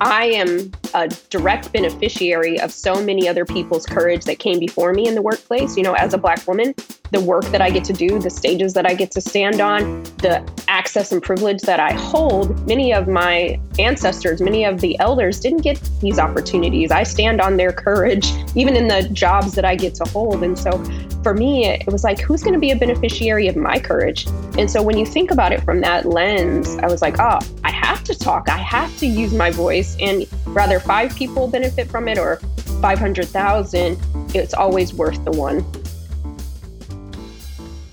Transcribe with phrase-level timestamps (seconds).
[0.00, 5.06] I am a direct beneficiary of so many other people's courage that came before me
[5.06, 5.76] in the workplace.
[5.76, 6.74] You know, as a Black woman,
[7.10, 10.02] the work that I get to do, the stages that I get to stand on,
[10.18, 15.38] the access and privilege that I hold, many of my ancestors, many of the elders
[15.38, 16.90] didn't get these opportunities.
[16.90, 20.42] I stand on their courage, even in the jobs that I get to hold.
[20.42, 20.70] And so
[21.22, 24.26] for me, it was like, who's going to be a beneficiary of my courage?
[24.56, 27.70] And so when you think about it from that lens, I was like, oh, I
[27.70, 28.48] have to talk.
[28.48, 29.96] I have to use my voice.
[30.00, 32.36] And rather five people benefit from it or
[32.80, 33.98] 500,000,
[34.34, 35.64] it's always worth the one.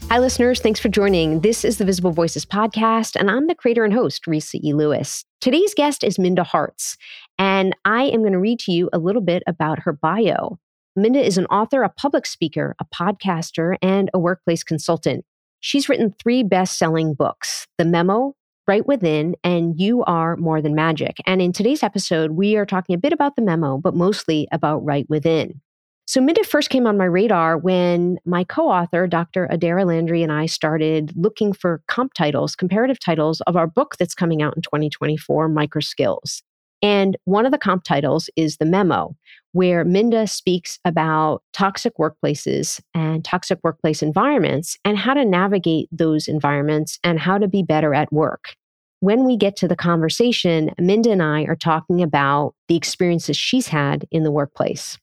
[0.10, 0.62] Hi, listeners.
[0.62, 1.42] Thanks for joining.
[1.42, 4.72] This is the Visible Voices podcast, and I'm the creator and host, Resa E.
[4.72, 5.26] Lewis.
[5.42, 6.96] Today's guest is Minda Harts,
[7.38, 10.60] and I am going to read to you a little bit about her bio.
[10.98, 15.24] Minda is an author, a public speaker, a podcaster, and a workplace consultant.
[15.60, 18.34] She's written three best selling books The Memo,
[18.68, 21.18] Right Within, and You Are More Than Magic.
[21.28, 24.84] And in today's episode, we are talking a bit about the memo, but mostly about
[24.84, 25.62] Right Within.
[26.08, 29.48] So, Minda first came on my radar when my co author, Dr.
[29.52, 34.16] Adaira Landry, and I started looking for comp titles, comparative titles of our book that's
[34.16, 36.42] coming out in 2024, Micro Skills.
[36.82, 39.16] And one of the comp titles is The Memo,
[39.52, 46.28] where Minda speaks about toxic workplaces and toxic workplace environments and how to navigate those
[46.28, 48.54] environments and how to be better at work.
[49.00, 53.68] When we get to the conversation, Minda and I are talking about the experiences she's
[53.68, 54.98] had in the workplace.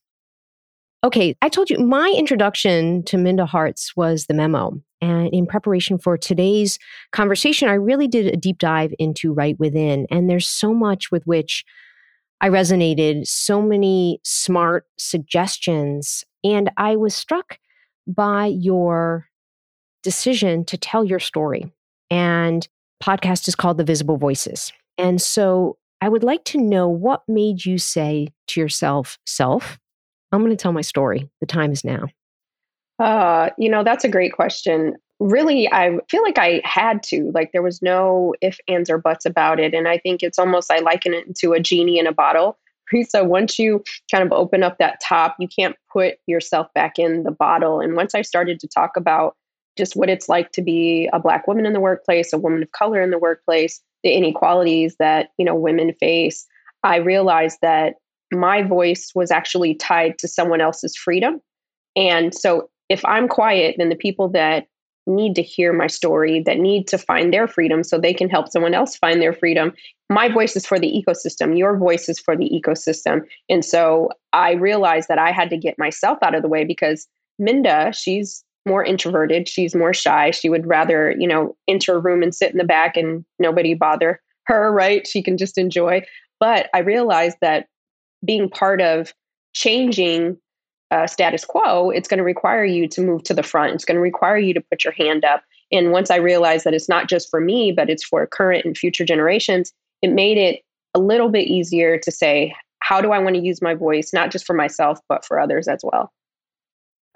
[1.05, 4.81] Okay, I told you my introduction to Minda Harts was the memo.
[5.01, 6.79] And in preparation for today's
[7.11, 10.07] conversation, I really did a deep dive into Right Within.
[10.09, 11.63] And there's so much with which
[12.41, 16.23] I resonated, so many smart suggestions.
[16.43, 17.59] And I was struck
[18.07, 19.27] by your
[20.01, 21.71] decision to tell your story.
[22.09, 22.67] And
[22.99, 24.73] podcast is called The Visible Voices.
[24.97, 29.77] And so I would like to know what made you say to yourself, self,
[30.31, 31.29] I'm going to tell my story.
[31.39, 32.07] The time is now.
[32.99, 34.95] Uh, you know, that's a great question.
[35.19, 37.31] Really, I feel like I had to.
[37.33, 39.73] Like, there was no if, ands, or buts about it.
[39.73, 42.57] And I think it's almost, I liken it to a genie in a bottle.
[43.09, 47.23] So once you kind of open up that top, you can't put yourself back in
[47.23, 47.79] the bottle.
[47.79, 49.35] And once I started to talk about
[49.75, 52.71] just what it's like to be a black woman in the workplace, a woman of
[52.73, 56.45] color in the workplace, the inequalities that, you know, women face,
[56.83, 57.95] I realized that
[58.31, 61.41] my voice was actually tied to someone else's freedom.
[61.95, 64.67] And so if I'm quiet, then the people that
[65.07, 68.49] need to hear my story, that need to find their freedom so they can help
[68.49, 69.71] someone else find their freedom,
[70.09, 71.57] my voice is for the ecosystem.
[71.57, 73.21] Your voice is for the ecosystem.
[73.49, 77.07] And so I realized that I had to get myself out of the way because
[77.37, 79.47] Minda, she's more introverted.
[79.47, 80.31] She's more shy.
[80.31, 83.73] She would rather, you know, enter a room and sit in the back and nobody
[83.75, 85.07] bother her, right?
[85.07, 86.01] She can just enjoy.
[86.39, 87.67] But I realized that
[88.25, 89.13] being part of
[89.53, 90.37] changing
[90.91, 93.73] uh, status quo, it's going to require you to move to the front.
[93.73, 95.43] It's going to require you to put your hand up.
[95.71, 98.77] And once I realized that it's not just for me, but it's for current and
[98.77, 100.61] future generations, it made it
[100.93, 104.31] a little bit easier to say, how do I want to use my voice, not
[104.31, 106.11] just for myself, but for others as well?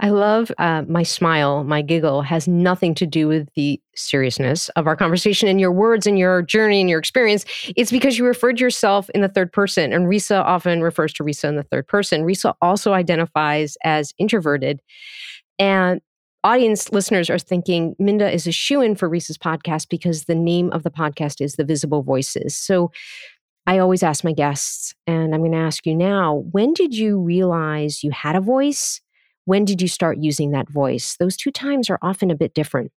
[0.02, 4.88] I love uh, my smile, my giggle has nothing to do with the seriousness of
[4.88, 7.44] our conversation and your words and your journey and your experience.
[7.76, 11.50] It's because you referred yourself in the third person, and Resa often refers to Resa
[11.50, 12.24] in the third person.
[12.24, 14.80] Resa also identifies as introverted.
[15.58, 16.00] And
[16.46, 20.72] audience listeners are thinking Minda is a shoe in for Resa's podcast because the name
[20.72, 22.56] of the podcast is The Visible Voices.
[22.56, 22.92] So
[23.68, 27.20] I always ask my guests, and I'm going to ask you now when did you
[27.20, 29.02] realize you had a voice?
[29.50, 31.16] When did you start using that voice?
[31.20, 32.92] Those two times are often a bit different.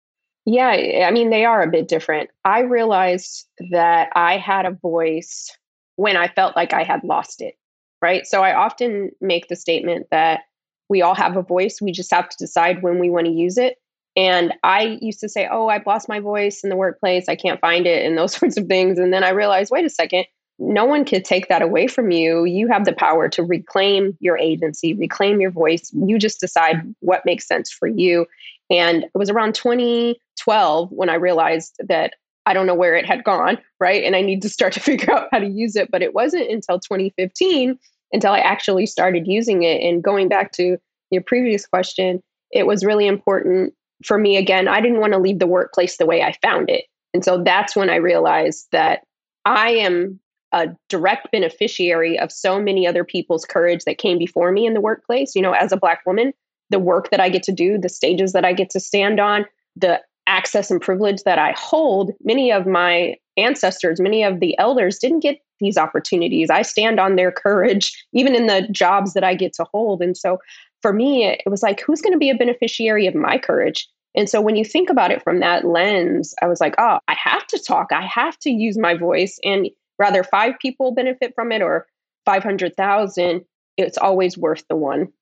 [0.47, 2.29] Yeah, I mean, they are a bit different.
[2.45, 5.57] I realized that I had a voice
[5.95, 7.55] when I felt like I had lost it,
[8.03, 8.27] right?
[8.27, 10.41] So I often make the statement that
[10.89, 11.79] we all have a voice.
[11.81, 13.77] We just have to decide when we want to use it.
[14.17, 17.29] And I used to say, Oh, I've lost my voice in the workplace.
[17.29, 18.99] I can't find it, and those sorts of things.
[18.99, 20.25] And then I realized, wait a second,
[20.61, 22.45] no one can take that away from you.
[22.45, 25.91] You have the power to reclaim your agency, reclaim your voice.
[25.93, 28.27] You just decide what makes sense for you.
[28.69, 32.15] And it was around 2012 when I realized that
[32.47, 34.05] I don't know where it had gone, right?
[34.05, 35.91] And I need to start to figure out how to use it.
[35.91, 37.79] But it wasn't until 2015
[38.13, 39.81] until I actually started using it.
[39.83, 40.77] And going back to
[41.11, 43.73] your previous question, it was really important
[44.05, 44.37] for me.
[44.37, 46.85] Again, I didn't want to leave the workplace the way I found it.
[47.15, 49.03] And so that's when I realized that
[49.45, 50.21] I am
[50.53, 54.81] a direct beneficiary of so many other people's courage that came before me in the
[54.81, 55.35] workplace.
[55.35, 56.33] You know, as a Black woman,
[56.71, 59.47] the work that I get to do, the stages that I get to stand on,
[59.77, 64.99] the access and privilege that I hold, many of my ancestors, many of the elders
[64.99, 66.51] didn't get these opportunities.
[66.51, 70.03] I stand on their courage, even in the jobs that I get to hold.
[70.03, 70.39] And so
[70.83, 73.89] for me, it was like, who's going to be a beneficiary of my courage?
[74.15, 77.15] And so when you think about it from that lens, I was like, oh, I
[77.15, 77.93] have to talk.
[77.93, 79.39] I have to use my voice.
[79.45, 79.69] And
[80.01, 81.87] rather five people benefit from it or
[82.25, 83.45] 500,000,
[83.77, 85.13] it's always worth the one.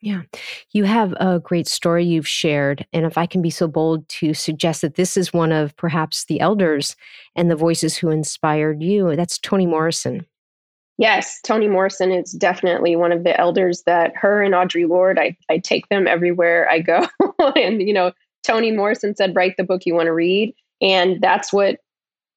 [0.00, 0.22] Yeah.
[0.70, 2.86] You have a great story you've shared.
[2.92, 6.24] And if I can be so bold to suggest that this is one of perhaps
[6.26, 6.94] the elders
[7.34, 10.24] and the voices who inspired you, that's Toni Morrison.
[10.98, 15.36] Yes, Toni Morrison is definitely one of the elders that her and Audre Lorde, I,
[15.48, 17.06] I take them everywhere I go.
[17.56, 18.12] and, you know,
[18.44, 20.54] Toni Morrison said, write the book you want to read.
[20.80, 21.80] And that's what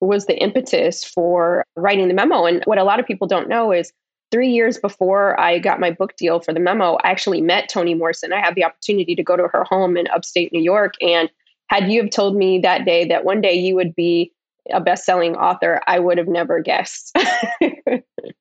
[0.01, 2.45] was the impetus for writing the memo.
[2.45, 3.93] And what a lot of people don't know is
[4.31, 7.93] three years before I got my book deal for the memo, I actually met Toni
[7.93, 8.33] Morrison.
[8.33, 10.95] I had the opportunity to go to her home in upstate New York.
[11.01, 11.29] And
[11.67, 14.31] had you have told me that day that one day you would be
[14.71, 17.15] a best-selling author, I would have never guessed.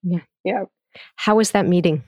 [0.03, 0.21] yeah.
[0.45, 0.65] Yeah.
[1.17, 2.03] How was that meeting?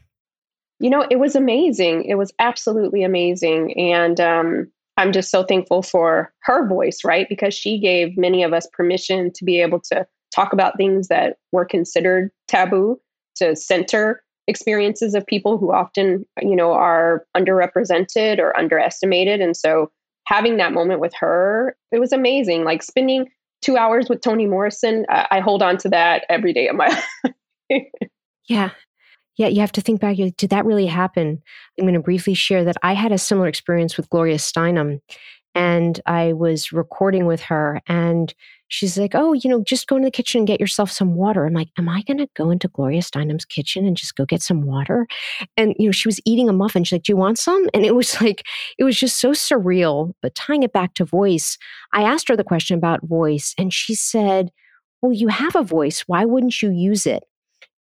[0.78, 2.04] You know, it was amazing.
[2.04, 3.78] It was absolutely amazing.
[3.78, 4.72] And um,
[5.02, 7.28] I'm just so thankful for her voice, right?
[7.28, 11.38] Because she gave many of us permission to be able to talk about things that
[11.50, 13.00] were considered taboo
[13.36, 19.40] to center experiences of people who often, you know, are underrepresented or underestimated.
[19.40, 19.90] And so
[20.26, 22.62] having that moment with her, it was amazing.
[22.62, 23.28] Like spending
[23.60, 27.02] two hours with Toni Morrison, I, I hold on to that every day of my
[27.70, 27.86] life.
[28.48, 28.70] yeah.
[29.36, 30.16] Yeah, you have to think back.
[30.16, 31.42] Did that really happen?
[31.78, 35.00] I'm going to briefly share that I had a similar experience with Gloria Steinem,
[35.54, 38.32] and I was recording with her, and
[38.68, 41.44] she's like, Oh, you know, just go into the kitchen and get yourself some water.
[41.46, 44.42] I'm like, Am I going to go into Gloria Steinem's kitchen and just go get
[44.42, 45.06] some water?
[45.56, 46.84] And, you know, she was eating a muffin.
[46.84, 47.68] She's like, Do you want some?
[47.74, 48.46] And it was like,
[48.78, 50.12] it was just so surreal.
[50.22, 51.58] But tying it back to voice,
[51.92, 54.50] I asked her the question about voice, and she said,
[55.02, 56.00] Well, you have a voice.
[56.06, 57.24] Why wouldn't you use it?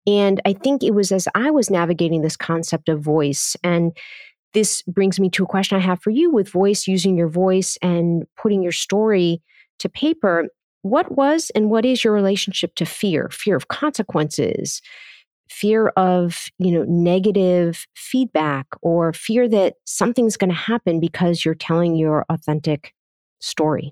[0.07, 3.95] And I think it was as I was navigating this concept of voice and
[4.53, 7.77] this brings me to a question I have for you with voice, using your voice
[7.81, 9.41] and putting your story
[9.79, 10.47] to paper
[10.81, 13.29] what was and what is your relationship to fear?
[13.31, 14.81] Fear of consequences
[15.51, 21.53] fear of you know negative feedback or fear that something's going to happen because you're
[21.53, 22.93] telling your authentic
[23.41, 23.91] story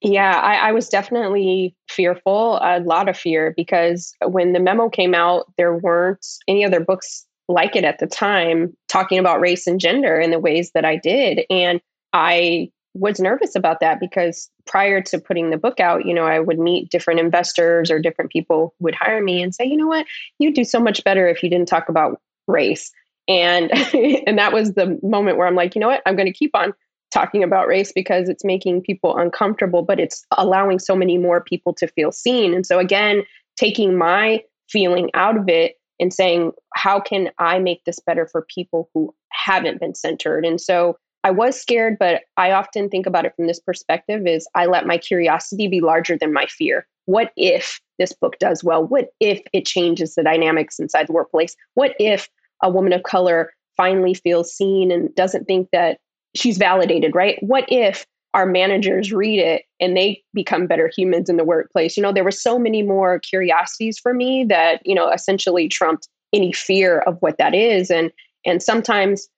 [0.00, 5.14] yeah I, I, was definitely fearful a lot of fear because when the memo came
[5.14, 9.80] out there weren't any other books like it at the time talking about race and
[9.80, 11.80] gender in the ways that i did and
[12.12, 16.40] i was nervous about that because prior to putting the book out, you know, I
[16.40, 19.86] would meet different investors or different people who would hire me and say, you know
[19.86, 20.06] what,
[20.38, 22.90] you'd do so much better if you didn't talk about race.
[23.28, 23.70] And
[24.26, 26.54] and that was the moment where I'm like, you know what, I'm going to keep
[26.54, 26.72] on
[27.10, 31.72] talking about race because it's making people uncomfortable, but it's allowing so many more people
[31.74, 32.54] to feel seen.
[32.54, 33.22] And so again,
[33.56, 38.46] taking my feeling out of it and saying, how can I make this better for
[38.54, 40.44] people who haven't been centered?
[40.44, 44.48] And so I was scared, but I often think about it from this perspective is
[44.54, 46.86] I let my curiosity be larger than my fear.
[47.06, 48.86] What if this book does well?
[48.86, 51.56] What if it changes the dynamics inside the workplace?
[51.74, 52.28] What if
[52.62, 55.98] a woman of color finally feels seen and doesn't think that
[56.38, 57.38] she's validated, right?
[57.40, 61.96] What if our managers read it and they become better humans in the workplace?
[61.96, 66.08] You know, there were so many more curiosities for me that, you know, essentially trumped
[66.32, 67.90] any fear of what that is.
[67.90, 68.12] And
[68.46, 69.28] and sometimes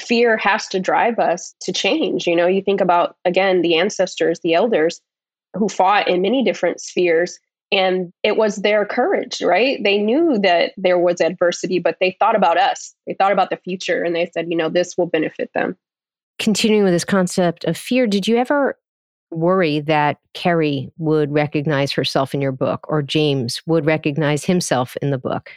[0.00, 2.26] fear has to drive us to change.
[2.26, 5.00] You know, you think about, again, the ancestors, the elders
[5.54, 7.38] who fought in many different spheres,
[7.72, 9.82] and it was their courage, right?
[9.82, 12.94] They knew that there was adversity, but they thought about us.
[13.06, 15.76] They thought about the future, and they said, you know, this will benefit them.
[16.38, 18.78] Continuing with this concept of fear, did you ever
[19.30, 25.10] worry that Carrie would recognize herself in your book or James would recognize himself in
[25.10, 25.50] the book?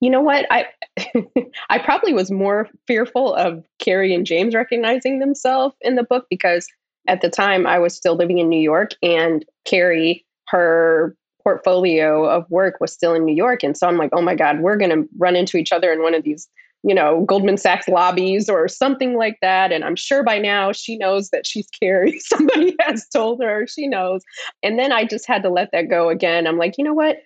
[0.00, 0.46] You know what?
[0.50, 0.66] I
[1.70, 6.68] I probably was more fearful of Carrie and James recognizing themselves in the book because
[7.08, 12.44] at the time I was still living in New York and Carrie, her portfolio of
[12.50, 13.62] work was still in New York.
[13.62, 16.02] And so I'm like, oh my God, we're going to run into each other in
[16.02, 16.48] one of these,
[16.82, 19.72] you know, Goldman Sachs lobbies or something like that.
[19.72, 22.18] And I'm sure by now she knows that she's Carrie.
[22.20, 24.22] Somebody has told her she knows.
[24.62, 26.46] And then I just had to let that go again.
[26.46, 27.18] I'm like, you know what?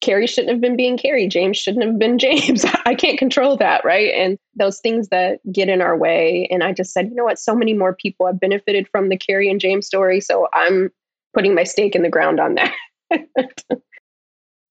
[0.00, 1.28] Carrie shouldn't have been being Carrie.
[1.28, 2.64] James shouldn't have been James.
[2.86, 4.14] I can't control that, right?
[4.14, 6.48] And those things that get in our way.
[6.50, 7.38] And I just said, you know what?
[7.38, 10.20] So many more people have benefited from the Carrie and James story.
[10.20, 10.90] So I'm
[11.34, 12.74] putting my stake in the ground on that.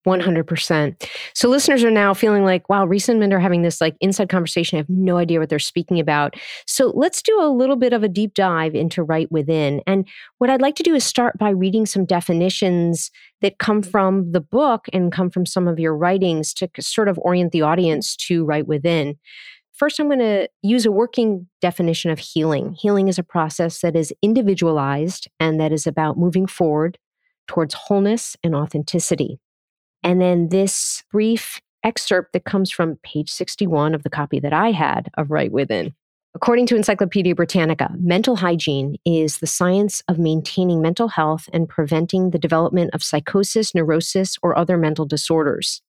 [0.10, 1.10] 100%.
[1.34, 4.30] So listeners are now feeling like, wow, Resa and Minda are having this like inside
[4.30, 4.78] conversation.
[4.78, 6.36] I have no idea what they're speaking about.
[6.66, 9.82] So let's do a little bit of a deep dive into Right Within.
[9.86, 10.08] And
[10.40, 13.12] what I'd like to do is start by reading some definitions
[13.42, 13.92] that come mm-hmm.
[13.92, 17.62] from the book and come from some of your writings to sort of orient the
[17.62, 19.18] audience to Right Within.
[19.74, 22.74] First, I'm going to use a working definition of healing.
[22.74, 26.98] Healing is a process that is individualized and that is about moving forward
[27.48, 29.40] towards wholeness and authenticity.
[30.04, 34.72] And then this brief excerpt that comes from page 61 of the copy that I
[34.72, 35.94] had of Right Within.
[36.36, 42.30] According to Encyclopedia Britannica, mental hygiene is the science of maintaining mental health and preventing
[42.30, 45.82] the development of psychosis, neurosis, or other mental disorders.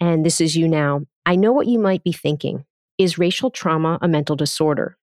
[0.00, 1.02] And this is you now.
[1.26, 2.64] I know what you might be thinking.
[2.96, 4.96] Is racial trauma a mental disorder?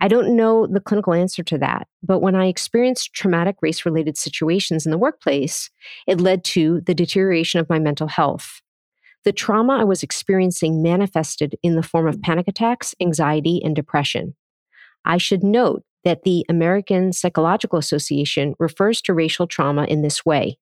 [0.00, 4.18] I don't know the clinical answer to that, but when I experienced traumatic race related
[4.18, 5.70] situations in the workplace,
[6.06, 8.60] it led to the deterioration of my mental health.
[9.24, 14.34] The trauma I was experiencing manifested in the form of panic attacks, anxiety, and depression.
[15.04, 20.58] I should note that the American Psychological Association refers to racial trauma in this way.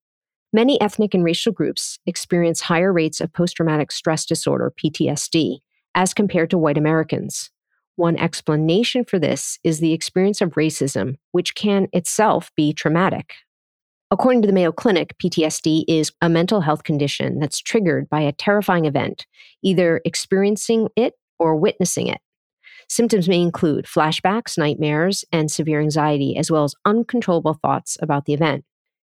[0.52, 5.58] Many ethnic and racial groups experience higher rates of post traumatic stress disorder, PTSD,
[5.94, 7.50] as compared to white Americans.
[7.96, 13.34] One explanation for this is the experience of racism, which can itself be traumatic.
[14.10, 18.32] According to the Mayo Clinic, PTSD is a mental health condition that's triggered by a
[18.32, 19.26] terrifying event,
[19.62, 22.20] either experiencing it or witnessing it.
[22.88, 28.34] Symptoms may include flashbacks, nightmares, and severe anxiety, as well as uncontrollable thoughts about the
[28.34, 28.64] event.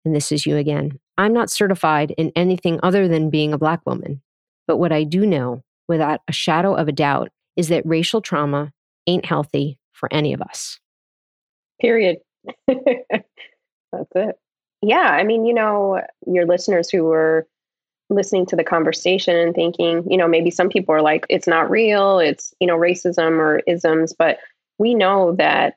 [0.03, 0.99] And this is you again.
[1.17, 4.23] I'm not certified in anything other than being a Black woman.
[4.67, 8.71] But what I do know, without a shadow of a doubt, is that racial trauma
[9.07, 10.79] ain't healthy for any of us.
[11.81, 12.17] Period.
[12.67, 14.39] That's it.
[14.81, 15.09] Yeah.
[15.11, 17.47] I mean, you know, your listeners who were
[18.09, 21.69] listening to the conversation and thinking, you know, maybe some people are like, it's not
[21.69, 24.37] real, it's, you know, racism or isms, but
[24.77, 25.75] we know that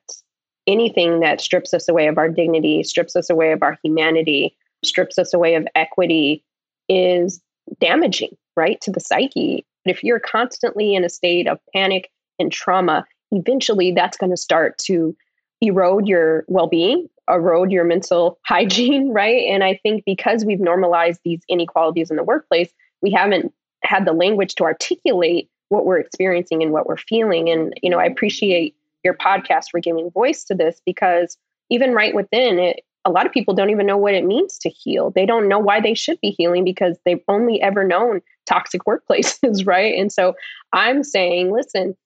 [0.66, 5.18] anything that strips us away of our dignity, strips us away of our humanity, strips
[5.18, 6.44] us away of equity
[6.88, 7.40] is
[7.80, 9.64] damaging, right, to the psyche.
[9.84, 14.36] But if you're constantly in a state of panic and trauma, eventually that's going to
[14.36, 15.16] start to
[15.60, 19.44] erode your well-being erode your mental hygiene right?
[19.48, 22.72] And i think because we've normalized these inequalities in the workplace
[23.02, 27.48] we haven't had the language to articulate what we're experiencing and what we're feeling.
[27.48, 31.36] And you know i appreciate your podcast for giving voice to this because
[31.70, 34.68] even right within it a lot of people don't even know what it means to
[34.68, 38.84] heal they don't know why they should be healing because they've only ever known toxic
[38.84, 40.34] workplaces right and so
[40.72, 41.96] i'm saying listen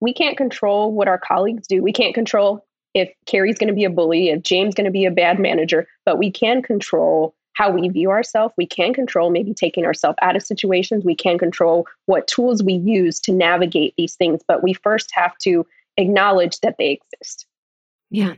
[0.00, 1.82] we can't control what our colleagues do.
[1.82, 2.64] We can't control
[2.94, 5.86] if Carrie's going to be a bully, if James going to be a bad manager,
[6.04, 8.54] but we can control how we view ourselves.
[8.56, 11.04] We can control maybe taking ourselves out of situations.
[11.04, 15.36] We can control what tools we use to navigate these things, but we first have
[15.38, 15.66] to
[15.96, 17.46] acknowledge that they exist.
[18.10, 18.34] Yeah.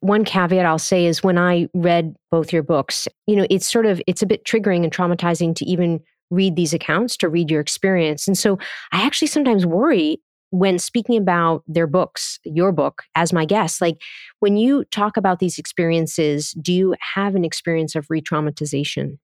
[0.00, 3.86] One caveat I'll say is when I read both your books, you know, it's sort
[3.86, 6.00] of it's a bit triggering and traumatizing to even
[6.30, 8.28] read these accounts, to read your experience.
[8.28, 8.58] And so
[8.92, 14.00] I actually sometimes worry when speaking about their books, your book, as my guest, like
[14.40, 19.18] when you talk about these experiences, do you have an experience of re traumatization?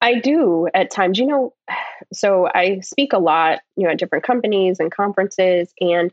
[0.00, 1.18] I do at times.
[1.18, 1.54] You know,
[2.12, 6.12] so I speak a lot, you know, at different companies and conferences, and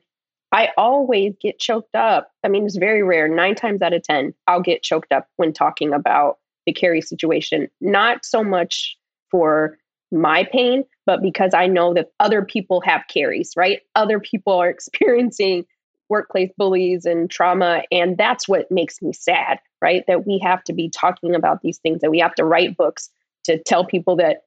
[0.51, 2.31] I always get choked up.
[2.43, 3.27] I mean, it's very rare.
[3.27, 7.67] Nine times out of 10, I'll get choked up when talking about the Carrie situation.
[7.81, 8.97] Not so much
[9.29, 9.77] for
[10.11, 13.81] my pain, but because I know that other people have Carries, right?
[13.95, 15.65] Other people are experiencing
[16.09, 17.83] workplace bullies and trauma.
[17.91, 20.03] And that's what makes me sad, right?
[20.07, 23.11] That we have to be talking about these things, that we have to write books
[23.43, 24.43] to tell people that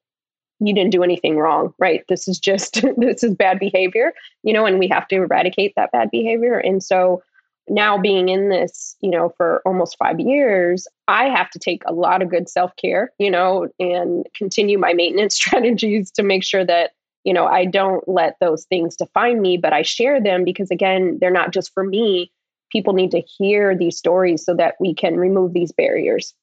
[0.66, 2.04] you didn't do anything wrong, right?
[2.08, 5.92] This is just, this is bad behavior, you know, and we have to eradicate that
[5.92, 6.58] bad behavior.
[6.58, 7.22] And so
[7.68, 11.92] now being in this, you know, for almost five years, I have to take a
[11.92, 16.64] lot of good self care, you know, and continue my maintenance strategies to make sure
[16.64, 16.92] that,
[17.24, 21.18] you know, I don't let those things define me, but I share them because, again,
[21.20, 22.32] they're not just for me.
[22.70, 26.34] People need to hear these stories so that we can remove these barriers.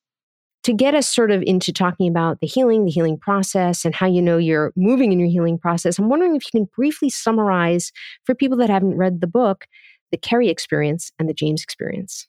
[0.64, 4.08] To get us sort of into talking about the healing, the healing process, and how
[4.08, 7.92] you know you're moving in your healing process, I'm wondering if you can briefly summarize
[8.26, 9.66] for people that haven't read the book
[10.12, 12.28] the Carrie experience and the James experience?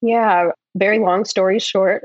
[0.00, 2.02] Yeah, very long story short.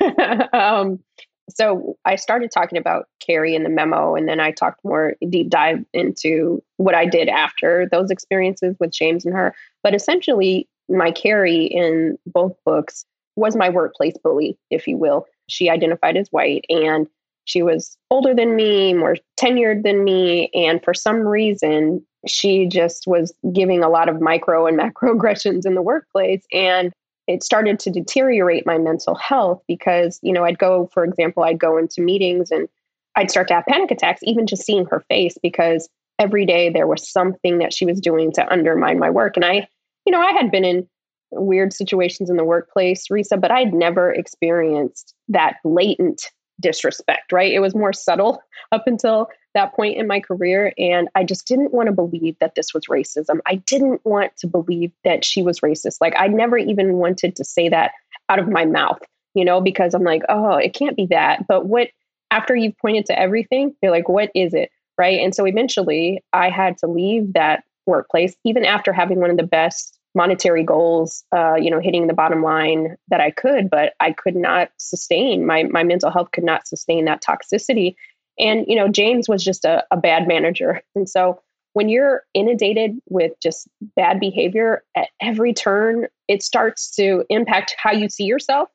[0.52, 1.00] um,
[1.48, 5.48] so I started talking about Carrie in the memo, and then I talked more deep
[5.48, 9.54] dive into what I did after those experiences with James and her.
[9.82, 13.04] But essentially, my Carrie in both books
[13.40, 15.26] was my workplace bully, if you will.
[15.48, 17.08] She identified as white, and
[17.46, 20.50] She was older than me, more tenured than me.
[20.54, 25.66] And for some reason, she just was giving a lot of micro and macro aggressions
[25.66, 26.44] in the workplace.
[26.52, 26.92] And
[27.26, 31.58] it started to deteriorate my mental health because, you know, I'd go, for example, I'd
[31.58, 32.68] go into meetings and
[33.16, 36.86] I'd start to have panic attacks, even just seeing her face, because every day there
[36.86, 39.36] was something that she was doing to undermine my work.
[39.36, 39.66] And I,
[40.04, 40.88] you know, I had been in
[41.32, 47.52] weird situations in the workplace, Resa, but I'd never experienced that blatant disrespect, right?
[47.52, 50.72] It was more subtle up until that point in my career.
[50.78, 53.40] And I just didn't want to believe that this was racism.
[53.46, 55.96] I didn't want to believe that she was racist.
[56.00, 57.92] Like, I never even wanted to say that
[58.28, 59.00] out of my mouth,
[59.34, 61.46] you know, because I'm like, oh, it can't be that.
[61.48, 61.88] But what,
[62.30, 64.70] after you've pointed to everything, you're like, what is it?
[64.96, 65.20] Right.
[65.20, 69.42] And so eventually I had to leave that workplace, even after having one of the
[69.42, 74.12] best monetary goals, uh, you know, hitting the bottom line that I could, but I
[74.12, 77.94] could not sustain my my mental health could not sustain that toxicity.
[78.38, 81.40] And you know, James was just a, a bad manager, and so
[81.72, 87.92] when you're inundated with just bad behavior at every turn, it starts to impact how
[87.92, 88.68] you see yourself.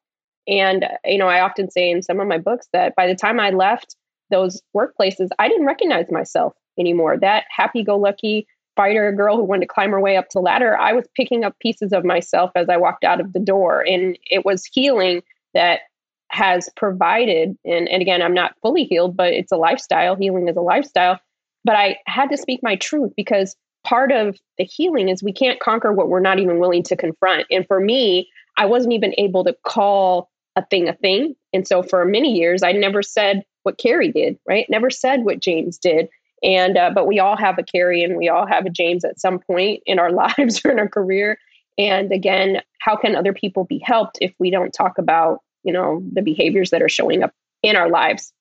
[0.47, 3.39] And you know, I often say in some of my books that by the time
[3.39, 3.95] I left
[4.31, 7.17] those workplaces, I didn't recognize myself anymore.
[7.17, 10.93] That happy-go-lucky fighter, a girl who wanted to climb her way up the ladder, I
[10.93, 13.85] was picking up pieces of myself as I walked out of the door.
[13.87, 15.21] And it was healing
[15.53, 15.81] that
[16.29, 20.15] has provided, and, and again, I'm not fully healed, but it's a lifestyle.
[20.15, 21.19] Healing is a lifestyle.
[21.63, 25.59] But I had to speak my truth because part of the healing is we can't
[25.59, 27.45] conquer what we're not even willing to confront.
[27.49, 31.35] And for me, I wasn't even able to call a thing a thing.
[31.53, 34.65] And so for many years, I never said what Carrie did, right?
[34.69, 36.07] Never said what James did.
[36.45, 39.19] And uh, but we all have a Carrie and we all have a James at
[39.19, 41.37] some point in our lives or in our career.
[41.77, 46.01] And again, how can other people be helped if we don't talk about you know
[46.13, 47.33] the behaviors that are showing up
[47.63, 48.31] in our lives?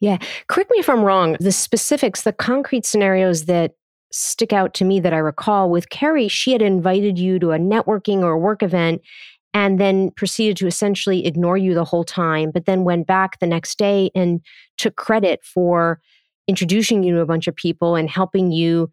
[0.00, 0.16] Yeah,
[0.48, 1.36] correct me if I'm wrong.
[1.40, 3.74] The specifics, the concrete scenarios that
[4.12, 7.58] stick out to me that I recall with Carrie, she had invited you to a
[7.58, 9.02] networking or a work event
[9.52, 13.46] and then proceeded to essentially ignore you the whole time, but then went back the
[13.46, 14.40] next day and
[14.78, 16.00] took credit for
[16.50, 18.90] introducing you to a bunch of people and helping you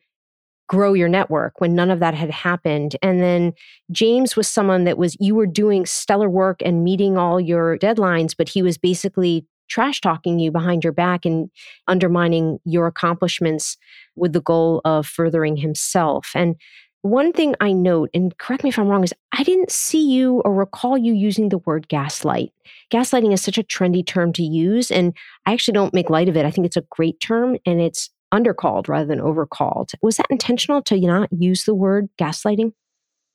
[0.69, 2.95] grow your network when none of that had happened.
[3.01, 3.53] And then
[3.91, 8.35] James was someone that was, you were doing stellar work and meeting all your deadlines,
[8.37, 11.49] but he was basically trash talking you behind your back and
[11.87, 13.75] undermining your accomplishments
[14.15, 16.29] with the goal of furthering himself.
[16.35, 16.55] And
[17.01, 20.41] one thing I note, and correct me if I'm wrong, is I didn't see you
[20.41, 22.53] or recall you using the word gaslight.
[22.91, 26.35] Gaslighting is such a trendy term to use, and I actually don't make light of
[26.35, 26.45] it.
[26.45, 29.91] I think it's a great term and it's undercalled rather than overcalled.
[30.01, 32.73] Was that intentional to not use the word gaslighting?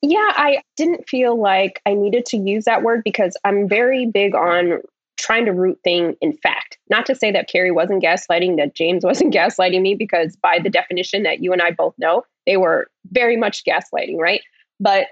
[0.03, 4.35] Yeah, I didn't feel like I needed to use that word because I'm very big
[4.35, 4.81] on
[5.19, 6.79] trying to root thing in fact.
[6.91, 10.71] Not to say that Carrie wasn't gaslighting, that James wasn't gaslighting me, because by the
[10.71, 14.41] definition that you and I both know, they were very much gaslighting, right?
[14.81, 15.07] But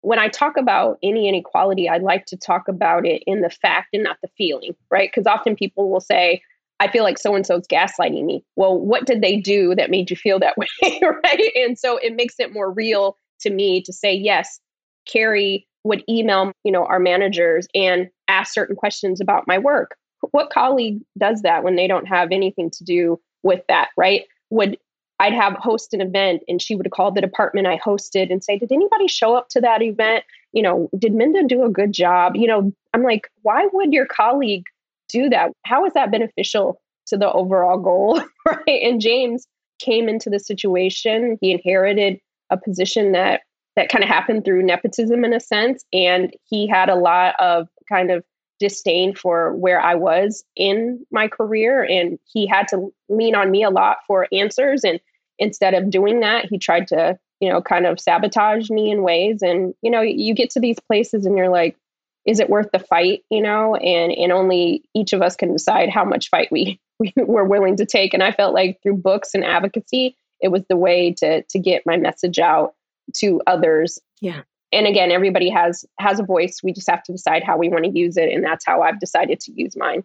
[0.00, 3.88] when I talk about any inequality, I like to talk about it in the fact
[3.94, 5.10] and not the feeling, right?
[5.10, 6.42] Because often people will say,
[6.80, 8.44] I feel like so and so's gaslighting me.
[8.56, 11.52] Well, what did they do that made you feel that way, right?
[11.56, 14.60] And so it makes it more real to me to say, yes,
[15.06, 19.96] Carrie would email, you know, our managers and ask certain questions about my work.
[20.30, 24.24] What colleague does that when they don't have anything to do with that, right?
[24.50, 24.78] Would
[25.20, 28.58] I'd have host an event and she would call the department I hosted and say,
[28.58, 30.24] Did anybody show up to that event?
[30.52, 32.34] You know, did Minda do a good job?
[32.36, 34.64] You know, I'm like, why would your colleague
[35.08, 35.52] do that?
[35.64, 38.22] How is that beneficial to the overall goal?
[38.46, 38.82] right.
[38.82, 39.46] And James
[39.78, 41.38] came into the situation.
[41.40, 42.18] He inherited
[42.50, 43.42] a position that
[43.76, 45.84] that kind of happened through nepotism in a sense.
[45.92, 48.24] And he had a lot of kind of
[48.60, 51.82] disdain for where I was in my career.
[51.82, 54.84] And he had to lean on me a lot for answers.
[54.84, 55.00] And
[55.38, 59.42] instead of doing that, he tried to, you know, kind of sabotage me in ways.
[59.42, 61.76] And, you know, you get to these places and you're like,
[62.24, 63.22] is it worth the fight?
[63.28, 67.12] You know, and and only each of us can decide how much fight we, we
[67.16, 68.14] were willing to take.
[68.14, 71.84] And I felt like through books and advocacy, it was the way to to get
[71.84, 72.74] my message out
[73.16, 73.98] to others.
[74.20, 74.42] Yeah.
[74.72, 76.60] And again everybody has has a voice.
[76.62, 79.00] We just have to decide how we want to use it and that's how i've
[79.00, 80.04] decided to use mine.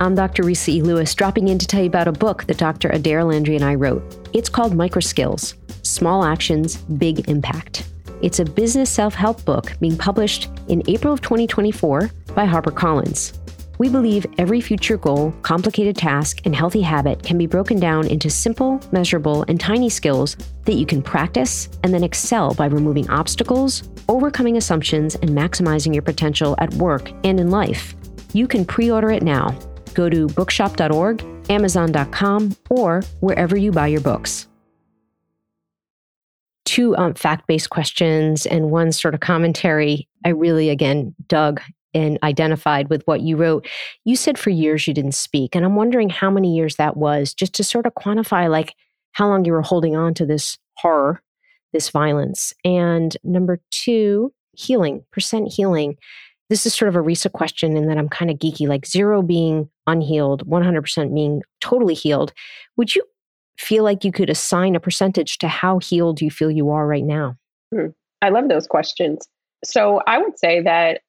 [0.00, 0.82] I'm dr resa e.
[0.82, 3.74] Lewis dropping in to tell you about a book that dr Adaira Landry and i
[3.74, 4.02] wrote.
[4.32, 7.88] It's called microskills small actions big impact.
[8.22, 13.38] It's a business self-help book being published in april of 2024 by harpercollins
[13.78, 18.30] we believe every future goal, complicated task, and healthy habit can be broken down into
[18.30, 23.88] simple, measurable, and tiny skills that you can practice and then excel by removing obstacles,
[24.08, 27.94] overcoming assumptions, and maximizing your potential at work and in life.
[28.32, 29.58] You can pre order it now.
[29.94, 34.48] Go to bookshop.org, amazon.com, or wherever you buy your books.
[36.64, 40.08] Two um, fact based questions and one sort of commentary.
[40.24, 41.60] I really, again, dug
[41.94, 43.66] and identified with what you wrote.
[44.04, 45.54] You said for years you didn't speak.
[45.54, 48.74] And I'm wondering how many years that was, just to sort of quantify like
[49.12, 51.22] how long you were holding on to this horror,
[51.72, 52.52] this violence.
[52.64, 55.96] And number two, healing, percent healing.
[56.50, 59.22] This is sort of a Resa question and that I'm kind of geeky, like zero
[59.22, 62.32] being unhealed, 100% being totally healed.
[62.76, 63.02] Would you
[63.56, 67.04] feel like you could assign a percentage to how healed you feel you are right
[67.04, 67.36] now?
[67.72, 67.88] Hmm.
[68.20, 69.28] I love those questions.
[69.64, 71.00] So I would say that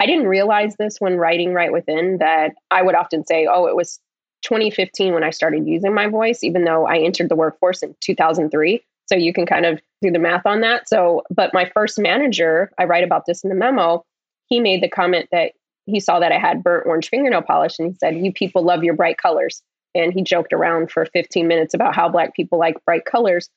[0.00, 3.76] I didn't realize this when writing Right Within that I would often say, oh, it
[3.76, 4.00] was
[4.42, 8.82] 2015 when I started using my voice, even though I entered the workforce in 2003.
[9.06, 10.88] So you can kind of do the math on that.
[10.88, 14.04] So, but my first manager, I write about this in the memo,
[14.46, 15.52] he made the comment that
[15.84, 18.82] he saw that I had burnt orange fingernail polish and he said, You people love
[18.82, 19.62] your bright colors.
[19.94, 23.50] And he joked around for 15 minutes about how Black people like bright colors.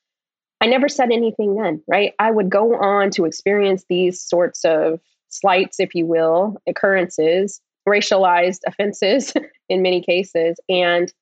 [0.60, 2.12] I never said anything then, right?
[2.18, 5.00] I would go on to experience these sorts of
[5.34, 9.32] slights, if you will, occurrences, racialized offenses
[9.68, 10.58] in many cases.
[10.68, 11.12] And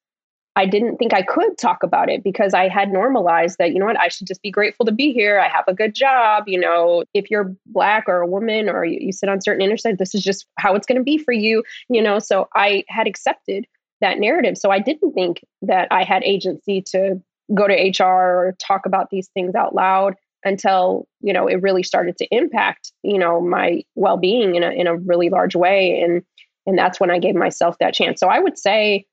[0.55, 3.87] I didn't think I could talk about it because I had normalized that, you know
[3.87, 5.40] what, I should just be grateful to be here.
[5.40, 6.44] I have a good job.
[6.46, 9.98] You know, if you're black or a woman or you, you sit on certain intersections,
[9.98, 12.18] this is just how it's going to be for you, you know.
[12.18, 13.66] So I had accepted
[14.03, 14.59] that narrative.
[14.59, 17.22] So I didn't think that I had agency to
[17.55, 21.83] go to HR or talk about these things out loud until you know it really
[21.83, 26.23] started to impact you know my well-being in a in a really large way and
[26.67, 28.21] and that's when I gave myself that chance.
[28.21, 29.05] So I would say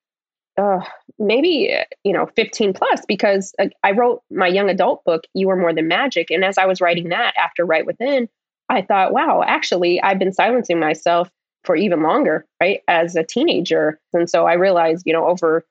[0.57, 0.81] uh,
[1.17, 5.55] maybe you know 15 plus because uh, I wrote my young adult book You Are
[5.55, 8.27] More Than Magic and as I was writing that after Right Within
[8.67, 11.29] I thought wow actually I've been silencing myself
[11.63, 15.65] for even longer right as a teenager and so I realized you know over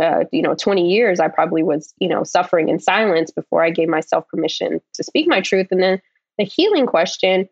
[0.00, 3.70] uh, you know 20 years i probably was you know suffering in silence before i
[3.70, 5.68] gave myself permission to speak my truth.
[5.70, 6.00] And then
[6.38, 7.48] the healing question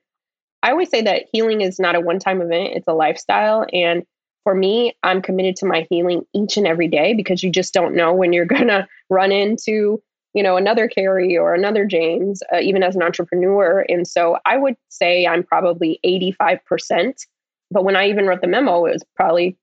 [0.63, 3.67] i always say that healing is not a one-time event it's a lifestyle.
[3.73, 4.05] And
[4.45, 7.95] for me i'm committed to my healing each and every day because you just don't
[7.95, 10.03] know when you're gonna run into
[10.35, 13.85] you know another carrie or another james uh, even as an entrepreneur.
[13.89, 17.27] And so i would say i'm probably 85%
[17.71, 19.57] but when i even wrote the memo it was probably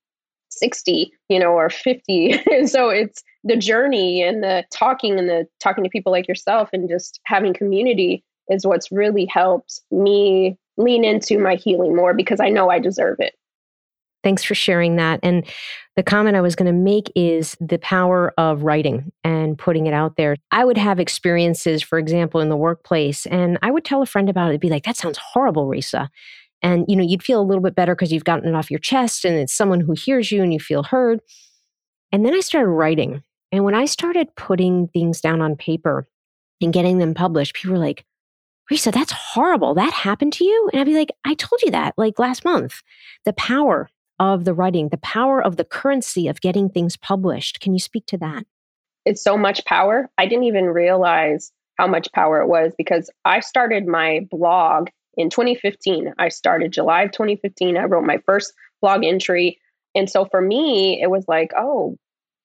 [0.57, 5.47] 60 you know or 50 and so it's the journey and the talking and the
[5.59, 11.03] talking to people like yourself and just having community is what's really helped me lean
[11.03, 13.33] into my healing more because i know i deserve it.
[14.23, 15.19] Thanks for sharing that.
[15.23, 15.45] And
[15.95, 19.93] the comment i was going to make is the power of writing and putting it
[19.93, 20.35] out there.
[20.51, 24.29] I would have experiences for example in the workplace and i would tell a friend
[24.29, 26.09] about it be like that sounds horrible resa
[26.61, 28.79] and you know you'd feel a little bit better because you've gotten it off your
[28.79, 31.19] chest and it's someone who hears you and you feel heard.
[32.11, 36.07] And then i started writing and when i started putting things down on paper
[36.61, 38.05] and getting them published people were like
[38.69, 39.73] resa that's horrible.
[39.73, 40.69] That happened to you?
[40.71, 42.81] And i'd be like i told you that like last month.
[43.25, 43.89] The power
[44.19, 47.59] of the writing the power of the currency of getting things published.
[47.59, 48.45] Can you speak to that?
[49.05, 50.09] It's so much power.
[50.17, 55.29] I didn't even realize how much power it was because i started my blog in
[55.29, 56.13] 2015.
[56.17, 57.75] I started July of 2015.
[57.75, 59.59] I wrote my first blog entry.
[59.95, 61.97] And so for me, it was like, oh,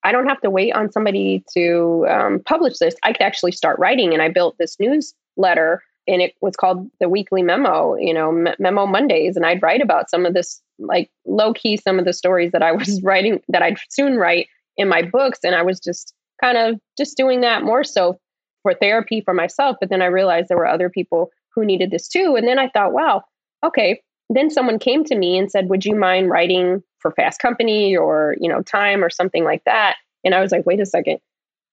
[0.05, 2.97] I don't have to wait on somebody to um, publish this.
[3.05, 4.13] I could actually start writing.
[4.13, 8.57] And I built this newsletter and it was called the weekly memo, you know, M-
[8.59, 9.37] memo Mondays.
[9.37, 12.63] And I'd write about some of this, like low key, some of the stories that
[12.63, 15.41] I was writing that I'd soon write in my books.
[15.45, 18.19] And I was just kind of just doing that more so
[18.63, 19.77] for therapy for myself.
[19.79, 22.35] But then I realized there were other people who needed this too.
[22.37, 23.23] And then I thought, wow,
[23.65, 24.01] okay.
[24.31, 28.37] Then someone came to me and said, would you mind writing for Fast Company or,
[28.41, 29.97] you know, Time or something like that?
[30.25, 31.19] And I was like, wait a second.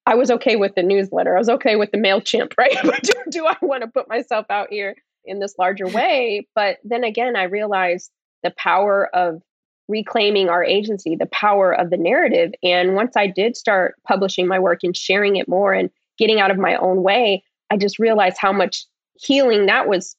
[0.05, 1.35] I was okay with the newsletter.
[1.35, 2.75] I was okay with the MailChimp, right?
[2.83, 6.47] but do, do I want to put myself out here in this larger way?
[6.55, 8.11] But then again, I realized
[8.43, 9.41] the power of
[9.87, 12.51] reclaiming our agency, the power of the narrative.
[12.61, 16.51] And once I did start publishing my work and sharing it more and getting out
[16.51, 18.85] of my own way, I just realized how much
[19.19, 20.15] healing that was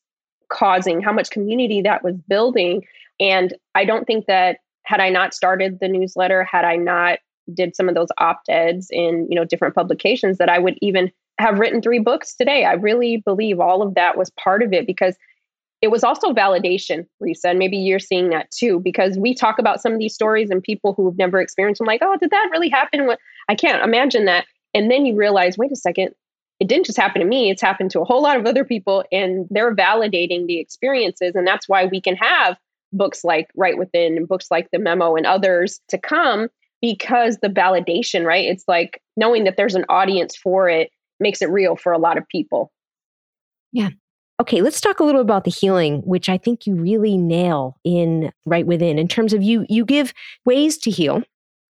[0.51, 2.85] causing, how much community that was building.
[3.19, 7.19] And I don't think that had I not started the newsletter, had I not
[7.55, 11.59] did some of those op-eds in, you know, different publications that I would even have
[11.59, 12.65] written three books today.
[12.65, 15.17] I really believe all of that was part of it because
[15.81, 19.81] it was also validation, Resa, and maybe you're seeing that too, because we talk about
[19.81, 22.69] some of these stories and people who've never experienced them, like, oh, did that really
[22.69, 23.09] happen?
[23.49, 24.45] I can't imagine that.
[24.75, 26.11] And then you realize, wait a second,
[26.61, 29.05] it didn't just happen to me, it's happened to a whole lot of other people,
[29.11, 31.35] and they're validating the experiences.
[31.35, 32.57] And that's why we can have
[32.93, 36.49] books like Right Within and books like The Memo and others to come
[36.83, 38.47] because the validation, right?
[38.47, 42.19] It's like knowing that there's an audience for it makes it real for a lot
[42.19, 42.71] of people.
[43.73, 43.91] Yeah.
[44.41, 48.33] Okay, let's talk a little about the healing, which I think you really nail in
[48.47, 50.15] right within in terms of you you give
[50.47, 51.23] ways to heal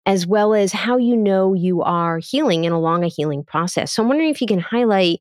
[0.08, 3.92] as well as how you know you are healing and along a healing process.
[3.92, 5.20] So I'm wondering if you can highlight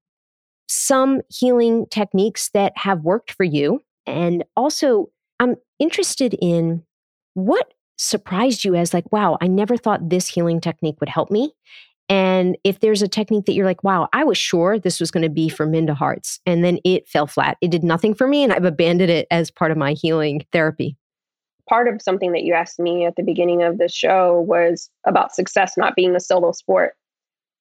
[0.69, 5.07] some healing techniques that have worked for you and also
[5.39, 6.83] I'm interested in
[7.35, 11.53] what surprised you as like wow, I never thought this healing technique would help me
[12.09, 15.23] and if there's a technique that you're like, wow, I was sure this was going
[15.23, 18.43] to be for Minda Harts, and then it fell flat, it did nothing for me,
[18.43, 20.95] and I've abandoned it as part of my healing therapy.
[21.69, 25.35] Part of something that you asked me at the beginning of the show was about
[25.35, 26.95] success not being a solo sport.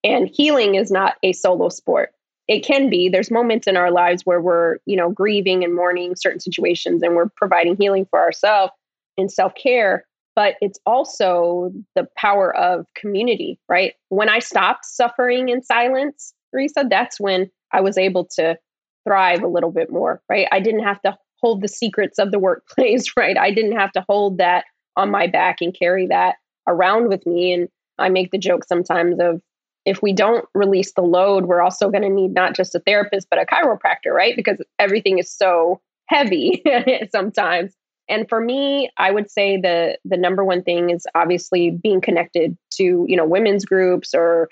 [0.04, 2.10] And healing is not a solo sport.
[2.46, 3.08] It can be.
[3.08, 7.16] There's moments in our lives where we're, you know, grieving and mourning certain situations and
[7.16, 8.72] we're providing healing for ourselves
[9.16, 10.04] in self-care
[10.36, 13.94] but it's also the power of community, right?
[14.10, 18.56] When I stopped suffering in silence, Resa, that's when I was able to
[19.04, 20.46] thrive a little bit more, right?
[20.52, 23.36] I didn't have to hold the secrets of the workplace, right?
[23.36, 24.64] I didn't have to hold that
[24.96, 27.52] on my back and carry that around with me.
[27.52, 27.68] And
[27.98, 29.40] I make the joke sometimes of
[29.84, 33.28] if we don't release the load, we're also going to need not just a therapist,
[33.30, 34.34] but a chiropractor, right?
[34.34, 36.62] Because everything is so heavy
[37.12, 37.74] sometimes.
[38.08, 42.56] And for me, I would say the the number one thing is obviously being connected
[42.74, 44.48] to, you know, women's groups or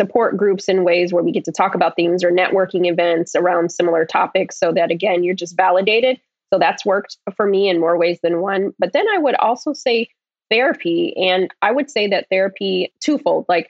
[0.00, 3.70] support groups in ways where we get to talk about things or networking events around
[3.70, 6.18] similar topics so that again, you're just validated.
[6.50, 8.72] So that's worked for me in more ways than one.
[8.78, 10.08] But then I would also say
[10.50, 13.44] therapy and I would say that therapy twofold.
[13.46, 13.68] Like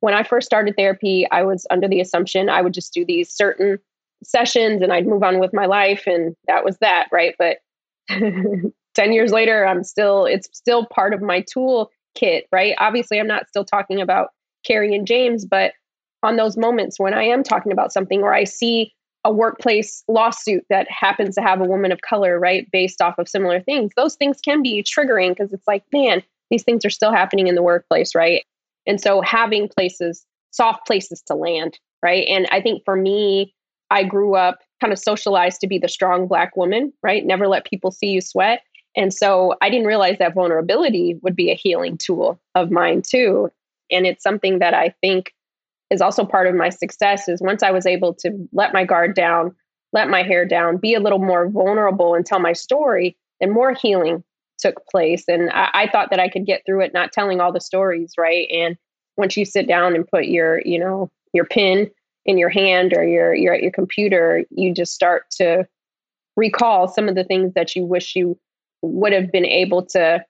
[0.00, 3.32] when I first started therapy, I was under the assumption I would just do these
[3.32, 3.78] certain
[4.22, 7.34] sessions and I'd move on with my life and that was that, right?
[7.38, 7.56] But
[8.10, 8.72] 10
[9.14, 12.74] years later, I'm still, it's still part of my tool kit, right?
[12.76, 14.28] Obviously, I'm not still talking about
[14.64, 15.72] Carrie and James, but
[16.22, 18.92] on those moments when I am talking about something or I see
[19.24, 23.28] a workplace lawsuit that happens to have a woman of color, right, based off of
[23.28, 27.12] similar things, those things can be triggering because it's like, man, these things are still
[27.12, 28.44] happening in the workplace, right?
[28.86, 32.26] And so having places, soft places to land, right?
[32.28, 33.54] And I think for me,
[33.90, 37.24] I grew up kind of socialized to be the strong black woman, right?
[37.24, 38.62] Never let people see you sweat.
[38.96, 43.50] And so I didn't realize that vulnerability would be a healing tool of mine too.
[43.90, 45.32] And it's something that I think
[45.90, 49.14] is also part of my success is once I was able to let my guard
[49.14, 49.54] down,
[49.92, 53.72] let my hair down, be a little more vulnerable and tell my story, and more
[53.72, 54.22] healing
[54.58, 55.24] took place.
[55.26, 58.12] And I, I thought that I could get through it not telling all the stories,
[58.16, 58.48] right?
[58.52, 58.76] And
[59.16, 61.90] once you sit down and put your, you know, your pin
[62.26, 65.66] in your hand or you're you're at your computer, you just start to
[66.36, 68.38] recall some of the things that you wish you
[68.82, 70.24] would have been able to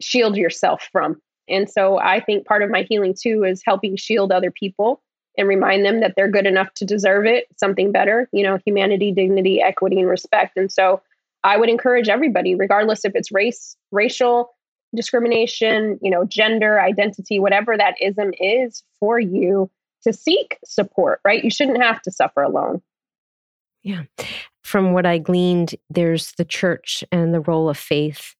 [0.00, 1.20] shield yourself from.
[1.48, 5.02] And so I think part of my healing too is helping shield other people
[5.36, 9.12] and remind them that they're good enough to deserve it, something better, you know, humanity,
[9.12, 10.56] dignity, equity, and respect.
[10.56, 11.00] And so
[11.44, 14.50] I would encourage everybody, regardless if it's race, racial
[14.94, 19.70] discrimination, you know, gender, identity, whatever that ism is for you,
[20.02, 21.42] to seek support, right?
[21.42, 22.82] You shouldn't have to suffer alone.
[23.82, 24.02] Yeah.
[24.62, 28.34] From what I gleaned, there's the church and the role of faith,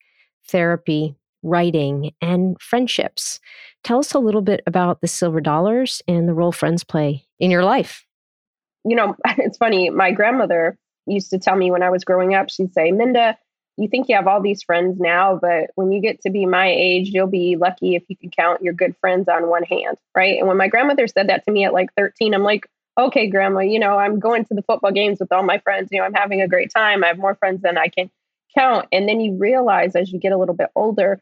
[0.46, 3.40] therapy, writing, and friendships.
[3.85, 7.50] Tell us a little bit about the silver dollars and the role friends play in
[7.50, 8.07] your life.
[8.85, 9.90] You know, it's funny.
[9.90, 13.37] My grandmother used to tell me when I was growing up, she'd say, Minda,
[13.76, 16.68] you think you have all these friends now, but when you get to be my
[16.68, 20.38] age, you'll be lucky if you can count your good friends on one hand, right?
[20.38, 22.66] And when my grandmother said that to me at like 13, I'm like,
[22.98, 25.88] okay, grandma, you know, I'm going to the football games with all my friends.
[25.90, 27.02] You know, I'm having a great time.
[27.02, 28.11] I have more friends than I can
[28.55, 28.87] count.
[28.92, 31.20] And then you realize as you get a little bit older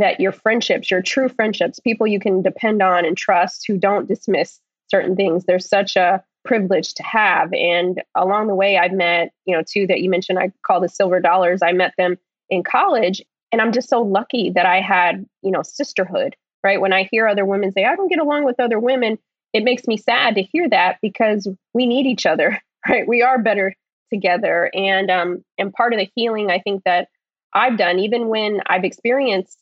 [0.00, 4.08] that your friendships, your true friendships, people you can depend on and trust who don't
[4.08, 4.60] dismiss
[4.90, 7.52] certain things, there's such a privilege to have.
[7.52, 10.88] And along the way, I've met, you know, two that you mentioned, I call the
[10.88, 11.62] silver dollars.
[11.62, 12.16] I met them
[12.48, 13.22] in college.
[13.52, 16.80] And I'm just so lucky that I had, you know, sisterhood, right?
[16.80, 19.18] When I hear other women say, I don't get along with other women,
[19.52, 23.06] it makes me sad to hear that because we need each other, right?
[23.06, 23.74] We are better
[24.12, 24.70] together.
[24.74, 27.08] And um, and part of the healing I think that
[27.52, 29.58] I've done, even when I've experienced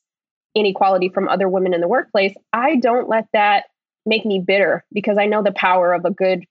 [0.55, 3.65] inequality from other women in the workplace, I don't let that
[4.07, 6.45] make me bitter because I know the power of a good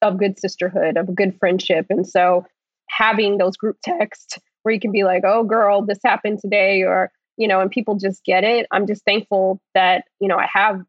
[0.00, 1.86] of good sisterhood, of a good friendship.
[1.90, 2.46] And so
[2.88, 7.10] having those group texts where you can be like, oh, girl, this happened today, or,
[7.36, 8.66] you know, and people just get it.
[8.70, 10.82] I'm just thankful that, you know, I have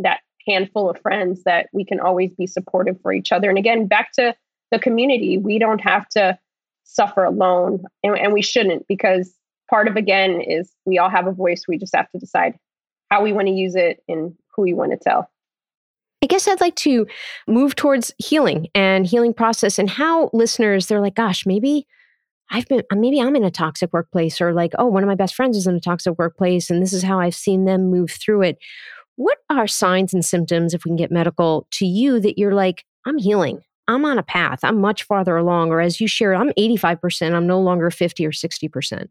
[0.00, 3.48] that handful of friends that we can always be supportive for each other.
[3.48, 4.34] And again, back to
[4.72, 6.38] the community, we don't have to
[6.84, 9.32] suffer alone, and, and we shouldn't because
[9.70, 11.64] part of again is we all have a voice.
[11.68, 12.54] We just have to decide
[13.10, 15.30] how we want to use it and who we want to tell.
[16.22, 17.06] I guess I'd like to
[17.46, 21.86] move towards healing and healing process and how listeners, they're like, gosh, maybe
[22.50, 25.14] I've been, uh, maybe I'm in a toxic workplace or like, oh, one of my
[25.14, 28.10] best friends is in a toxic workplace and this is how I've seen them move
[28.10, 28.58] through it.
[29.16, 32.84] What are signs and symptoms, if we can get medical, to you that you're like,
[33.06, 33.60] I'm healing?
[33.88, 34.60] I'm on a path.
[34.62, 35.70] I'm much farther along.
[35.70, 37.34] Or as you share, I'm 85%.
[37.34, 39.08] I'm no longer 50 or 60%.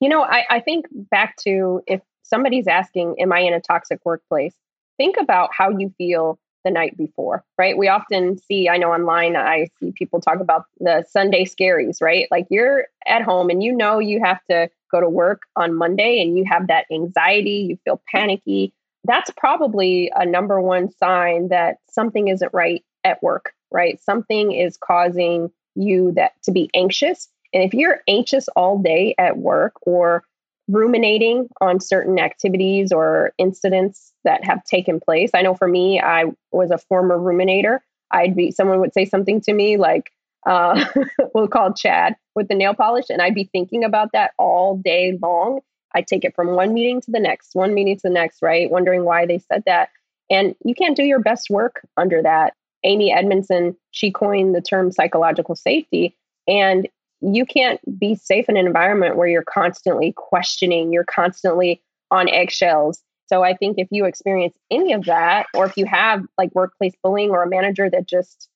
[0.00, 4.00] You know, I, I think back to if somebody's asking, Am I in a toxic
[4.04, 4.54] workplace?
[4.98, 7.78] Think about how you feel the night before, right?
[7.78, 12.26] We often see, I know online, I see people talk about the Sunday scaries, right?
[12.30, 16.20] Like you're at home and you know you have to go to work on Monday
[16.20, 18.72] and you have that anxiety, you feel panicky.
[19.04, 24.00] That's probably a number one sign that something isn't right at work, right?
[24.02, 27.28] Something is causing you that to be anxious.
[27.56, 30.24] And if you're anxious all day at work or
[30.68, 35.30] ruminating on certain activities or incidents that have taken place.
[35.32, 37.78] I know for me, I was a former ruminator.
[38.10, 40.10] I'd be someone would say something to me like,
[40.46, 40.84] uh,
[41.34, 45.18] we'll call Chad with the nail polish, and I'd be thinking about that all day
[45.22, 45.60] long.
[45.94, 48.70] I'd take it from one meeting to the next, one meeting to the next, right?
[48.70, 49.88] Wondering why they said that.
[50.28, 52.52] And you can't do your best work under that.
[52.84, 56.16] Amy Edmondson, she coined the term psychological safety.
[56.46, 56.88] And
[57.34, 63.02] you can't be safe in an environment where you're constantly questioning, you're constantly on eggshells.
[63.26, 66.94] So I think if you experience any of that, or if you have like workplace
[67.02, 68.48] bullying or a manager that just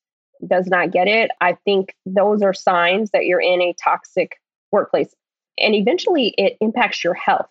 [0.47, 4.37] does not get it, I think those are signs that you're in a toxic
[4.71, 5.13] workplace.
[5.57, 7.49] And eventually it impacts your health,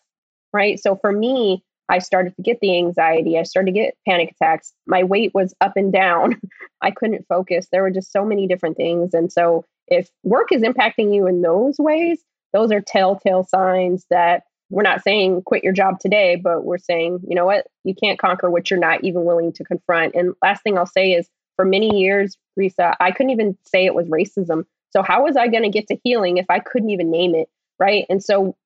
[0.52, 0.80] right?
[0.80, 3.38] So for me, I started to get the anxiety.
[3.38, 4.72] I started to get panic attacks.
[4.86, 6.40] My weight was up and down.
[6.80, 7.66] I couldn't focus.
[7.70, 9.12] There were just so many different things.
[9.12, 12.22] And so if work is impacting you in those ways,
[12.52, 17.20] those are telltale signs that we're not saying quit your job today, but we're saying,
[17.26, 20.14] you know what, you can't conquer what you're not even willing to confront.
[20.14, 23.94] And last thing I'll say is for many years, Resa, I couldn't even say it
[23.94, 24.64] was racism.
[24.90, 27.48] So how was I going to get to healing if I couldn't even name it?
[27.78, 28.06] Right.
[28.08, 28.56] And so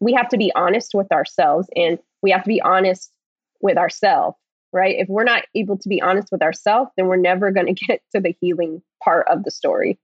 [0.00, 3.12] we have to be honest with ourselves and we have to be honest
[3.60, 4.36] with ourselves.
[4.72, 4.96] Right.
[4.98, 8.02] If we're not able to be honest with ourselves, then we're never going to get
[8.14, 9.98] to the healing part of the story.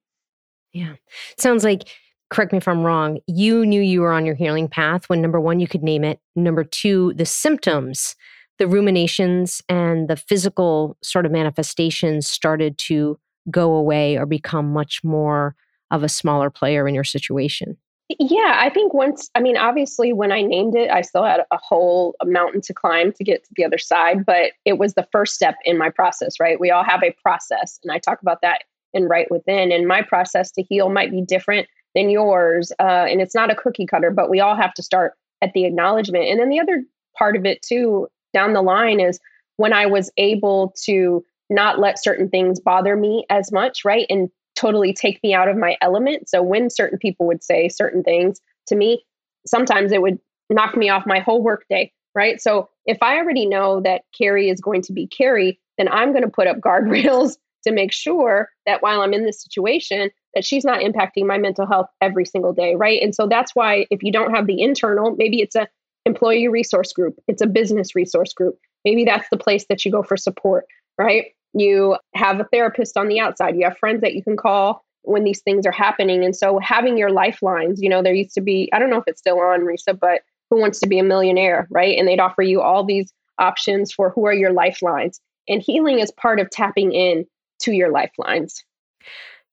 [0.73, 0.95] Yeah.
[1.39, 1.89] Sounds like,
[2.31, 5.41] correct me if I'm wrong, you knew you were on your healing path when number
[5.41, 6.21] one, you could name it.
[6.37, 8.15] Number two, the symptoms,
[8.59, 13.19] the ruminations, and the physical sort of manifestations started to
[13.51, 15.57] go away or become much more
[15.91, 17.77] of a smaller player in your situation.
[18.19, 21.57] Yeah, I think once, I mean, obviously, when I named it, I still had a
[21.57, 25.35] whole mountain to climb to get to the other side, but it was the first
[25.35, 26.59] step in my process, right?
[26.59, 29.73] We all have a process, and I talk about that and right within.
[29.73, 32.73] And my process to heal might be different than yours.
[32.79, 35.65] Uh, and it's not a cookie cutter, but we all have to start at the
[35.65, 36.25] acknowledgement.
[36.25, 36.85] And then the other
[37.17, 39.19] part of it, too, down the line is
[39.57, 44.07] when I was able to not let certain things bother me as much, right?
[44.09, 46.29] And totally take me out of my element.
[46.29, 49.05] So when certain people would say certain things to me,
[49.47, 52.41] sometimes it would knock me off my whole workday, right?
[52.41, 56.25] So if I already know that Carrie is going to be Carrie, then I'm going
[56.25, 60.65] to put up guardrails to make sure that while I'm in this situation, that she's
[60.65, 63.03] not impacting my mental health every single day, right?
[63.03, 65.69] And so that's why if you don't have the internal, maybe it's a
[66.07, 68.59] employee resource group, it's a business resource group.
[68.85, 70.65] Maybe that's the place that you go for support,
[70.97, 71.27] right?
[71.53, 75.25] You have a therapist on the outside, you have friends that you can call when
[75.25, 76.25] these things are happening.
[76.25, 79.05] And so having your lifelines, you know, there used to be, I don't know if
[79.07, 81.97] it's still on, Resa, but who wants to be a millionaire, right?
[81.99, 85.21] And they'd offer you all these options for who are your lifelines.
[85.49, 87.25] And healing is part of tapping in
[87.61, 88.65] to your lifelines.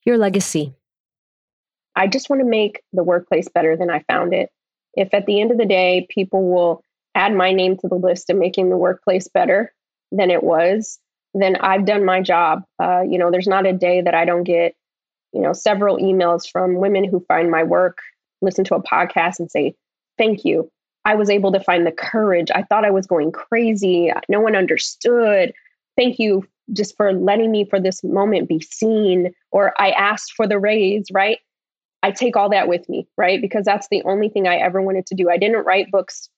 [0.05, 0.73] Your legacy.
[1.95, 4.49] I just want to make the workplace better than I found it.
[4.93, 6.83] If at the end of the day, people will
[7.15, 9.73] add my name to the list of making the workplace better
[10.11, 10.99] than it was,
[11.33, 12.63] then I've done my job.
[12.81, 14.75] Uh, you know, there's not a day that I don't get,
[15.33, 17.97] you know, several emails from women who find my work,
[18.41, 19.75] listen to a podcast, and say,
[20.17, 20.71] Thank you.
[21.05, 22.49] I was able to find the courage.
[22.53, 24.11] I thought I was going crazy.
[24.29, 25.53] No one understood.
[25.95, 30.47] Thank you just for letting me for this moment be seen or I asked for
[30.47, 31.39] the raise, right?
[32.03, 33.41] I take all that with me, right?
[33.41, 35.29] Because that's the only thing I ever wanted to do.
[35.29, 36.29] I didn't write books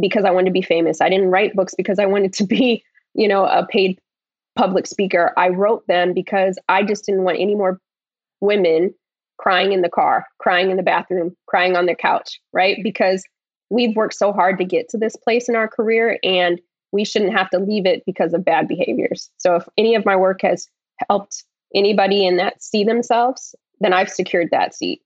[0.00, 1.00] because I wanted to be famous.
[1.00, 3.98] I didn't write books because I wanted to be, you know, a paid
[4.56, 5.32] public speaker.
[5.36, 7.80] I wrote them because I just didn't want any more
[8.40, 8.94] women
[9.38, 12.78] crying in the car, crying in the bathroom, crying on their couch, right?
[12.82, 13.24] Because
[13.70, 16.60] we've worked so hard to get to this place in our career and
[16.92, 19.30] we shouldn't have to leave it because of bad behaviors.
[19.36, 20.68] So if any of my work has
[21.08, 25.02] helped anybody in that see themselves, then I've secured that seat.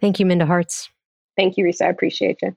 [0.00, 0.88] Thank you, Minda Harts.
[1.36, 1.86] Thank you, Resa.
[1.86, 2.56] I appreciate you.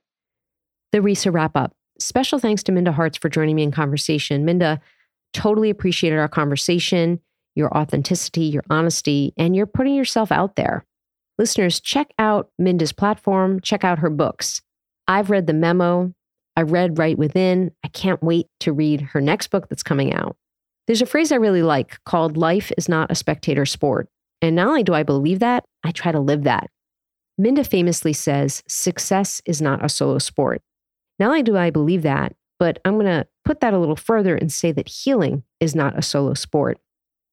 [0.91, 1.73] The Resa wrap up.
[1.99, 4.45] special thanks to Minda Harts for joining me in conversation.
[4.45, 4.79] Minda,
[5.33, 7.19] totally appreciated our conversation,
[7.55, 10.85] your authenticity, your honesty, and you're putting yourself out there.
[11.37, 14.61] Listeners, check out Minda's platform, check out her books.
[15.07, 16.13] I've read The Memo,
[16.59, 17.71] I read Right Within.
[17.85, 20.35] I can't wait to read her next book that's coming out.
[20.87, 24.09] There's a phrase I really like called Life is not a spectator sport.
[24.41, 26.69] And not only do I believe that, I try to live that.
[27.37, 30.61] Minda famously says, Success is not a solo sport.
[31.17, 34.35] Not only do I believe that, but I'm going to put that a little further
[34.35, 36.77] and say that healing is not a solo sport.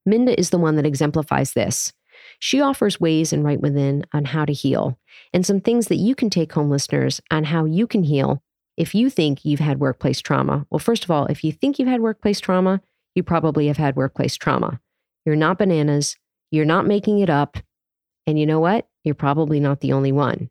[0.05, 1.93] Minda is the one that exemplifies this.
[2.39, 5.01] She offers ways and right within on how to heal
[5.33, 8.41] and some things that you can take home, listeners, on how you can heal
[8.77, 10.67] if you think you've had workplace trauma.
[10.71, 12.81] Well, first of all, if you think you've had workplace trauma,
[13.15, 14.81] you probably have had workplace trauma.
[15.25, 16.17] You're not bananas.
[16.51, 17.57] You're not making it up.
[18.27, 18.89] And you know what?
[19.05, 20.51] You're probably not the only one.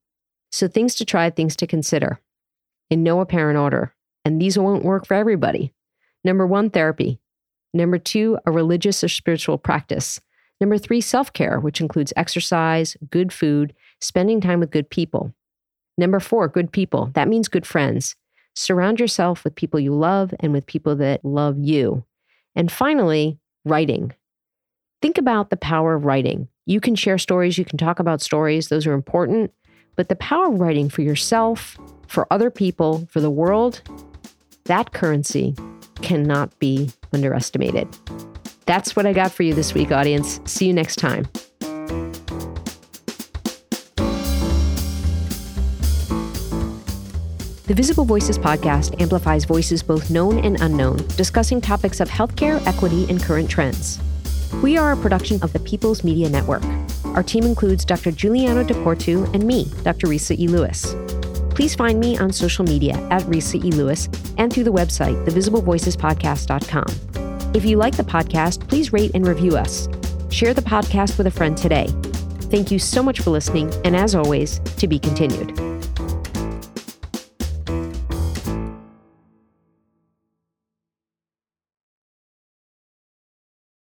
[0.52, 2.20] So, things to try, things to consider
[2.90, 3.94] in no apparent order.
[4.24, 5.74] And these won't work for everybody.
[6.24, 7.20] Number one, therapy.
[7.74, 10.20] Number two, a religious or spiritual practice.
[10.62, 15.34] Number three, self care, which includes exercise, good food, spending time with good people.
[15.98, 17.12] Number four, good people.
[17.14, 18.16] That means good friends.
[18.54, 22.04] Surround yourself with people you love and with people that love you.
[22.56, 24.14] And finally, writing.
[25.02, 26.48] Think about the power of writing.
[26.66, 29.54] You can share stories, you can talk about stories, those are important.
[29.96, 31.78] But the power of writing for yourself,
[32.08, 33.82] for other people, for the world,
[34.66, 35.56] that currency
[36.02, 37.88] cannot be underestimated.
[38.66, 40.40] That's what I got for you this week, audience.
[40.46, 41.28] See you next time.
[47.68, 53.10] The Visible Voices podcast amplifies voices both known and unknown, discussing topics of healthcare, equity,
[53.10, 54.00] and current trends.
[54.62, 56.64] We are a production of the People's Media Network.
[57.06, 58.12] Our team includes Dr.
[58.12, 60.06] Giuliano DePortu and me, Dr.
[60.06, 60.48] Resa E.
[60.48, 60.94] Lewis.
[61.56, 63.72] Please find me on social media at Resa E.
[63.72, 67.56] Lewis and through the website, thevisiblevoicespodcast.com.
[67.56, 69.90] If you like the podcast, please rate and review us.
[70.30, 71.88] Share the podcast with a friend today.
[72.52, 75.65] Thank you so much for listening, and as always, to be continued.